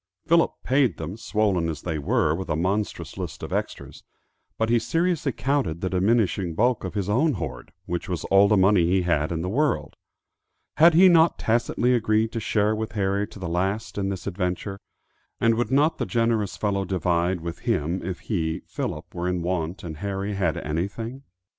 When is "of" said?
3.43-3.53, 6.83-6.95